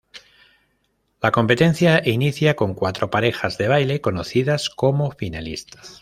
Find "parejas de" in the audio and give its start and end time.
3.11-3.67